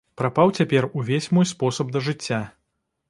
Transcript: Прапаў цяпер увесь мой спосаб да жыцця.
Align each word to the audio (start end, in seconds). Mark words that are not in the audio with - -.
Прапаў 0.19 0.53
цяпер 0.61 0.87
увесь 1.01 1.29
мой 1.39 1.49
спосаб 1.53 1.93
да 1.97 2.05
жыцця. 2.09 2.41